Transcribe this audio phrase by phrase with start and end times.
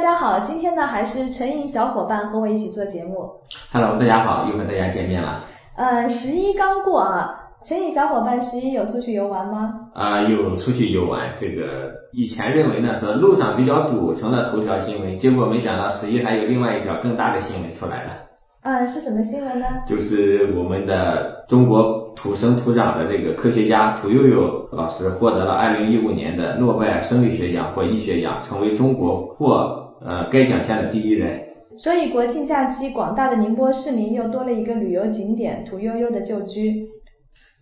[0.00, 3.30] 家好，今天呢还是陈颖小伙伴和我一起做节目。
[3.70, 5.44] Hello，大家好，又和大家见面了。
[5.76, 9.74] 呃，十一刚过啊，陈颖小伙伴十一有出去游玩吗？
[9.92, 18.10] 啊、有出去游玩，这个以前认为呢说路上比较堵成了头条新闻，结果没想到十一还有另外一条更大的新闻出来了，
[18.62, 19.66] 嗯，是什么新闻呢？
[19.86, 31.40] 就是我们的中国土生土长的这个科学家屠呦呦老师获得了2015年的诺贝尔生理学奖或医学奖，成为中国获呃该奖项的第一人。
[31.78, 36.88] 所以国庆假期，广大的宁波市民又多了一个旅游景点——屠呦呦的旧居。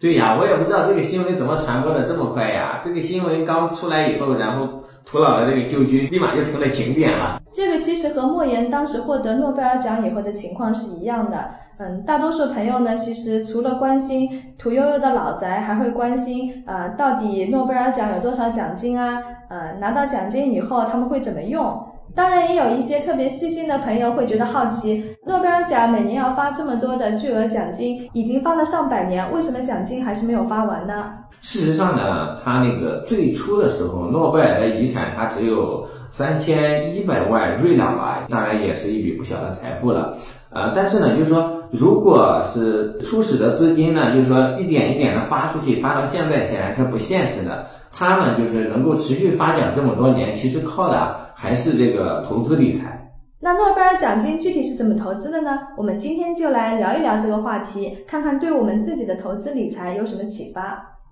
[0.00, 2.80] 对呀，我也不知道这个新闻怎么传播的这么快呀！
[2.82, 7.42] 这个新闻刚出来以后，然后屠老的这个旧居立马就成了景点了。
[7.52, 11.50] 这个其实和莫言当时获得诺贝尔奖以后的情况是一样的。
[11.78, 19.20] 嗯，大多数朋友呢，其实除了关心屠呦呦的老宅，还会关心呃，到底诺贝尔奖有多少奖金啊？
[19.48, 21.76] 呃，拿到奖金以后他们会怎么用？
[22.14, 31.12] 当然，也有一些特别细心的朋友会觉得好奇，诺贝尔奖每年要发这么多的巨额奖金，已经发了上百年，为什么奖金还是没有发完呢？
[31.40, 40.16] 事实上呢，他那个最初的时候，诺贝尔的遗产它只有三千一百万瑞郎吧，当然也是一笔不小的财富了。
[40.50, 47.66] 呃，但是呢，就是说，如果是初始的资金呢，就是说一点一点的发出去，发到现在显然是不现实的。
[47.90, 52.94] 它呢，就是能够持续发奖这么多年，其实靠的还是这个投资理财。
[53.40, 55.58] 那诺贝尔奖金具体是怎么投资的呢？
[55.76, 60.62] 我们今天就来聊一聊这个话题，看看对我们自己的投资理财有什么启发。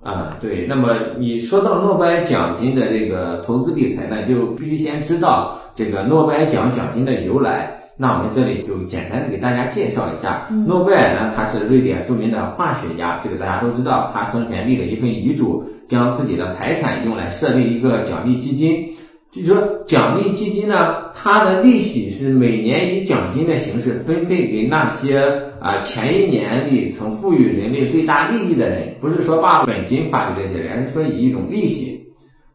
[0.03, 0.67] 啊，对。
[0.69, 7.73] 那么你说到诺贝尔奖金的这个投资理财呢，就必须先知道这个诺贝尔奖奖金的由来。
[7.99, 18.87] 那我们这里就简单的给大家介绍一下，诺贝尔呢，他是瑞典著名的化学家，这个大家都知道，他生前立了一份遗嘱，将自己的财产用来设立一个奖励基金。
[19.33, 25.21] 就是说，奖励基金呢，它的利息是每年以奖金的形式分配给那些
[25.61, 32.06] 啊、前一年里曾赋予人类最大利益的人，不是说把本金发给这些人，而是说以一种利息。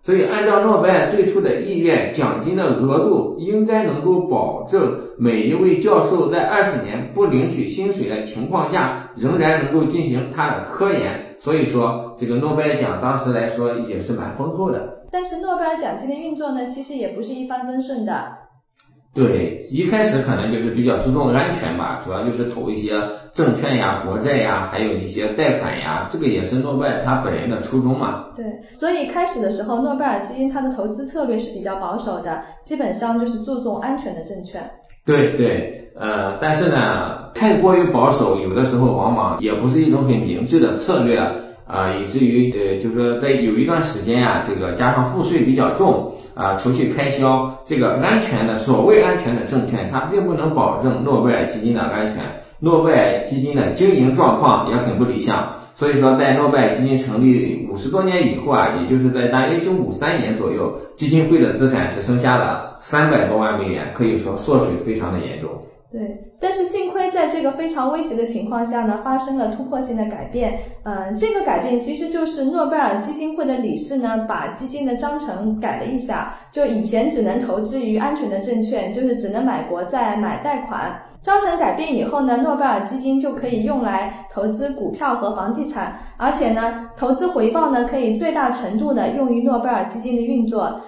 [0.03, 11.35] 所以，按照诺贝尔最初的意愿，奖金的额度应该能够保证每一位教授在二十年不领取薪水的情况下，仍然能够进行他的科研。
[11.37, 15.03] 所以说，这个诺贝尔奖当时来说也是蛮丰厚的。
[15.11, 18.40] 但是诺贝尔奖金的运作呢，其实也不是一帆风顺的。
[19.13, 22.93] 对，一开始可能就是比较注重安全吧，主要就是投一些
[23.33, 28.27] 证券呀、国债呀，还有一些贷款呀，这个也是诺贝尔他本人的初衷嘛。
[28.33, 34.61] 对，所以开始的时候，诺贝尔基金它的投资策略是比较保守的，基本上就是注重安全的证券。
[35.05, 41.21] 对对，呃，但是呢，太过于保守，有的时候往往也不是一种很明智的策略。
[41.71, 52.17] 啊、以至于呃，就是说在有一段时间啊，这个加上赋税比较重啊、除去开销，这个安全的所谓安全的证券，它并不能保证诺贝尔基金的安全，
[52.59, 55.47] 诺贝尔基金的经营状况也很不理想。
[55.73, 65.49] 所以说，在诺贝尔基金成立五十多年以后啊，也就是在大约一九五三年左右，基金会的资产只剩下了三百多万美元，可以说缩水非常的严重。
[65.91, 66.01] 对，
[66.41, 70.59] 但是幸亏在这个非常危急的情况下呢，发生了突破性的改变。
[70.83, 80.99] 嗯、这个改变其实就是诺贝尔基金会的理事呢，把基金的章程改了一下，就以前只能投资于安全的证券，就是只能买国债、买贷款。
[81.21, 90.81] 章程改变以后呢，诺贝尔基金就可以用来投资股票和房地产，而且呢，投资回报呢可以最大程度的用于诺贝尔基金的运作。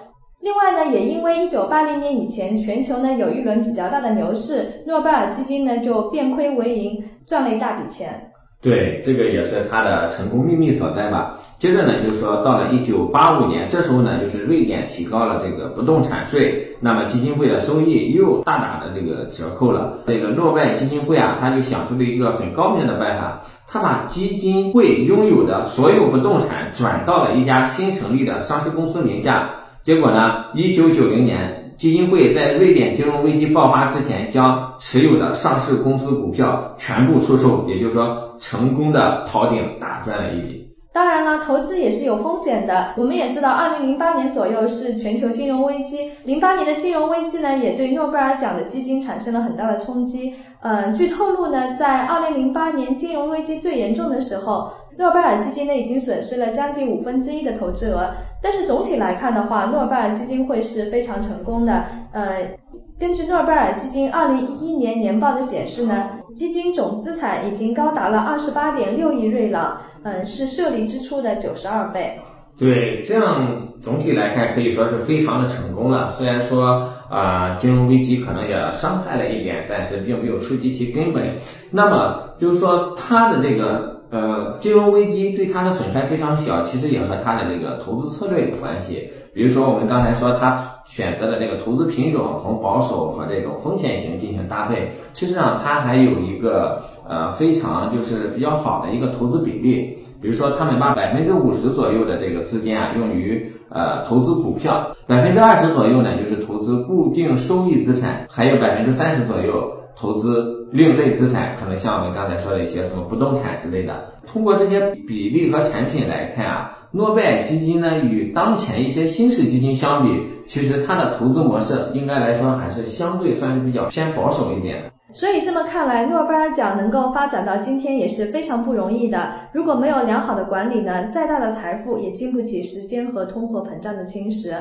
[0.44, 8.30] 另外呢，也因为一九八零年以前全球呢有一轮比较大的牛市，诺贝尔基金呢就变亏为盈，赚了一大笔钱。
[8.60, 11.34] 对，这个也是它的成功秘密所在吧。
[11.56, 20.00] 接着呢，就是说到了一九八五年，这时候呢，就是瑞典提高了这个不动产税，那么基金会的收益又大大的这个折扣了。
[20.06, 29.48] 这个诺贝尔基金会啊，他就想出了一个很高明的办法，他把基金会拥有的所有不动产转到了一家新成立的上市公司名下。
[29.84, 40.64] 结果呢，一九九零年，基金会在瑞典金融危机爆发之前，将持有的上市公司股票全部出售，也就是说，成功的逃顶大赚了一笔。
[40.90, 42.94] 当然了，投资也是有风险的。
[42.96, 50.32] 我们也知道，二零零八年左右是全球金融危机，零八年的金融危机呢，也对诺贝尔奖的基金产生了很大的冲击。
[50.60, 58.10] 呃，据透露呢，在二零零八年金融危机最严重的时候，诺贝尔基金呢已经损失了将近五分之一的投资额。
[58.42, 61.84] 但是总体来看的话，诺贝尔基金会是非常成功的。
[62.12, 62.56] 呃，
[62.98, 72.18] 根据诺贝尔基金二零一一年年报的显示呢，基金总资产已经高达了二十八点六亿瑞郎，嗯，是设立支出的九十二倍。
[72.56, 76.08] 对，这样总体来看可以说是非常的成功了。
[76.10, 81.34] 虽然说，啊，金融危机可能也伤害了一点，但是并没有触及其根本。
[81.72, 89.10] 那么就是说，它的这个呃金融危机对它的损害非常小，其实也和它的这个投资策略有关系。
[89.34, 90.56] 比如说，我们刚才说它
[90.86, 99.98] 选择的这个投资品种，从保守和这种风险型进行搭配，事实上它还有一个呃非常就是比较好的一个投资比例。
[100.22, 114.12] 比如说，他们把百分之五十左右的这个资金啊用于呃投资股票，百分之二十左右呢就是投资固定收益资产，还有百分之三十左右投资另类资产，可能像我们刚才说的一些什么不动产之类的。
[114.26, 124.90] 通过这些比例和产品来看啊，诺贝尔基金呢与当前一些新式基金相比，其实它的投资模式应该来说还是相对算是比较偏保守一点的。
[125.12, 129.30] 所以这么看来，诺贝尔奖能够发展到今天也是非常不容易的。
[129.52, 134.56] 如果没有良好的管理呢，再大的财富也经不起时间和通货膨胀的侵蚀。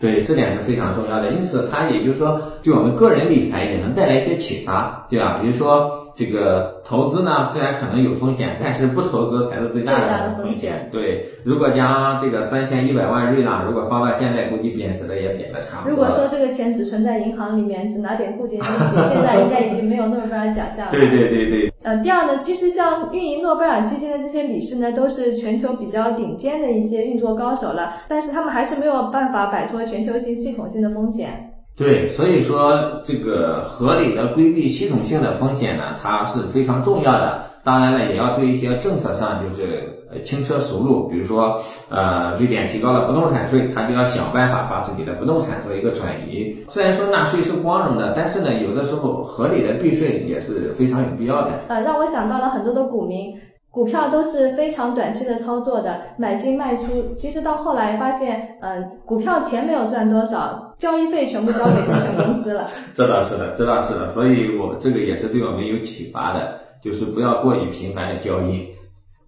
[0.00, 1.30] 对，这点是非常重要的。
[1.32, 5.38] 因此，它也就是说，对我们个人理财也能带来一些启发，对吧？
[5.40, 6.04] 比如说。
[6.18, 10.88] 这个投资呢，虽然可能有风险，但是不投资才是最大的风险。
[10.90, 15.90] 对，如果将这个三千一百万瑞郎，如果放到现在，估计贬值了也贬的差不多。
[15.90, 20.90] 如果说这个钱只存在银行里面，只拿点固定利息，现在应该已经没有诺贝尔奖项了。
[20.90, 21.72] 对对对对。
[21.84, 31.54] 呃，第二呢，其实像运营诺贝尔基金的这些理事呢，都是全球比较顶尖的一些运作高手了，但是他们还是没有办法摆脱全球性、系统性的风险。
[31.78, 37.40] 对，所以说这个合理的规避系统性的风险呢，它是非常重要的。
[37.62, 39.88] 当然了，也要对一些政策上就是
[40.24, 46.56] 轻车熟路，比如说，呃，瑞典提高了不动产税，它就要想办法把自己的不动产做一个转移。
[46.66, 51.50] 虽然说纳税是光荣的，但是呢，有的时候合理的避税也是非常有必要的。
[51.68, 53.38] 呃，让我想到了很多的股民。
[53.70, 62.66] 股票都是非常短期的操作的，买进卖出，其实到后来发现，嗯，股票钱没有赚多少，交易费全部交给证券公司了。
[62.94, 68.68] 这倒是的，这倒是的，所以我这个也是对我们有启发的，就是不要过于频繁的交易。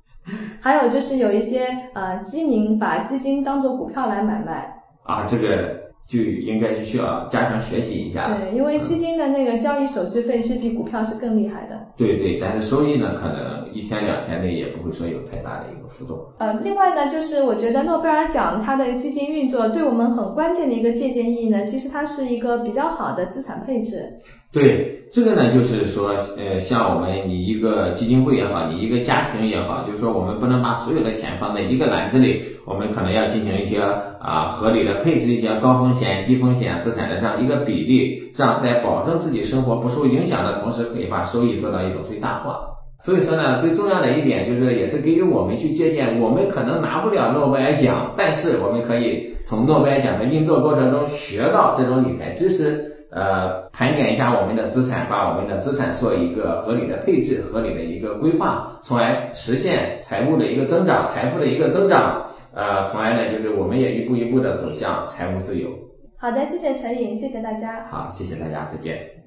[0.61, 4.83] 还有就是有一些呃基民把基金当做股票来买卖。
[5.05, 5.80] 啊，这个。
[6.09, 8.35] 就应该是需要加强学习一下。
[8.35, 11.87] 对，因为基金的那个交易手续费是比股票是更厉害的。
[11.97, 16.19] 对对，但是收益呢，可能一天两天内也不会说有太大的一个浮动。
[16.39, 24.19] 呃，另外呢，就是我觉得诺贝尔奖它的基金运作对我们很关键的一个借鉴意义呢，其实它是一个比较好的资产配置。
[24.53, 33.81] 对这个呢，就是说，呃，像我们你一个基金会也好，你一个家庭也好，就是说，我们不能把所有的钱放在一个篮子里，我们可能要进行一些
[34.21, 42.61] 啊合理的配置一些高风险、低风险资产的这样一个比例，这样在保证自己生活不受影响的同时，可以把收益做到一种最大化。
[43.01, 52.90] 所以说呢，最重要的一点就是，也是给予我们去借鉴，我们可能拿不了诺贝尔奖，但是我们可以从诺贝尔奖的运作过程中学到这种理财知识。
[53.11, 62.25] 呃，盘点一下我们的资产，把我们的资产做一个合理的配置、合理的一个规划，从而实现财务的一个增长、财富的一个增长。
[62.53, 65.69] 呃，从而呢，就是我们也一步一步的走向财务自由。
[66.17, 67.87] 好的，谢谢陈颖，谢谢大家。
[67.91, 69.20] 好，谢谢大家，再见。